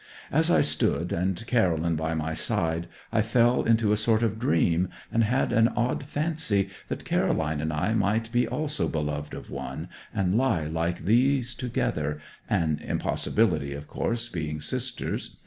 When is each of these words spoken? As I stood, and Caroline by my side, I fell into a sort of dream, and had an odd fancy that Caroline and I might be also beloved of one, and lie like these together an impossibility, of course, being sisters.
As 0.31 0.49
I 0.49 0.61
stood, 0.61 1.11
and 1.13 1.45
Caroline 1.45 1.95
by 1.95 2.15
my 2.15 2.33
side, 2.33 2.87
I 3.13 3.21
fell 3.21 3.61
into 3.61 3.91
a 3.91 3.95
sort 3.97 4.23
of 4.23 4.39
dream, 4.39 4.89
and 5.11 5.23
had 5.23 5.51
an 5.53 5.67
odd 5.75 6.05
fancy 6.05 6.71
that 6.87 7.05
Caroline 7.05 7.61
and 7.61 7.71
I 7.71 7.93
might 7.93 8.31
be 8.31 8.47
also 8.47 8.87
beloved 8.87 9.35
of 9.35 9.51
one, 9.51 9.89
and 10.11 10.35
lie 10.39 10.63
like 10.65 11.05
these 11.05 11.53
together 11.53 12.19
an 12.49 12.79
impossibility, 12.83 13.73
of 13.75 13.87
course, 13.87 14.27
being 14.27 14.59
sisters. 14.59 15.37